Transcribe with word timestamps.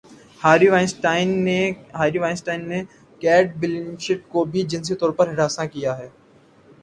Harvey 0.41 0.69
Weinstein 2.19 2.59
نے 2.69 2.79
Kate 3.21 3.45
Blanchett 3.59 4.19
کو 4.31 4.39
بھی 4.51 4.61
جنسی 4.71 4.95
طور 5.01 5.11
پر 5.17 5.25
ہراساں 5.33 5.65
کیا 5.73 5.91